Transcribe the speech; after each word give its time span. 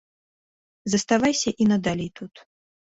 Заставайся 0.95 1.49
і 1.61 1.71
надалей 1.75 2.09
тут. 2.19 2.33